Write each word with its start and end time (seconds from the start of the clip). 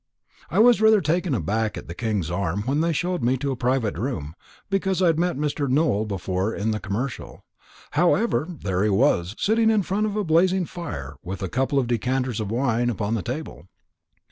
I 0.49 0.57
was 0.57 0.81
rather 0.81 0.99
taken 0.99 1.35
aback 1.35 1.77
at 1.77 1.87
the 1.87 1.93
King's 1.93 2.31
Arms 2.31 2.65
when 2.65 2.81
they 2.81 2.91
showed 2.91 3.21
me 3.21 3.37
to 3.37 3.51
a 3.51 3.55
private 3.55 3.99
room, 3.99 4.33
because 4.67 4.99
I'd 4.99 5.19
met 5.19 5.37
Mr. 5.37 5.69
Nowell 5.69 6.07
before 6.07 6.55
in 6.55 6.71
the 6.71 6.79
Commercial; 6.79 7.45
however, 7.91 8.47
there 8.49 8.81
he 8.83 8.89
was, 8.89 9.35
sitting 9.37 9.69
in 9.69 9.83
front 9.83 10.07
of 10.07 10.15
a 10.15 10.23
blazing 10.23 10.65
fire, 10.65 11.09
and 11.21 11.29
with 11.29 11.43
a 11.43 11.49
couple 11.49 11.77
of 11.77 11.85
decanters 11.85 12.39
of 12.39 12.49
wine 12.49 12.89
upon 12.89 13.13
the 13.13 13.21
table. 13.21 13.67